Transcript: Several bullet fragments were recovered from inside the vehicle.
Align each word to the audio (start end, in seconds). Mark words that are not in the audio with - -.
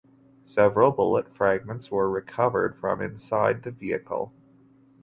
Several 0.41 0.91
bullet 0.91 1.29
fragments 1.29 1.91
were 1.91 2.09
recovered 2.09 2.75
from 2.75 3.03
inside 3.03 3.61
the 3.61 3.69
vehicle. 3.69 4.33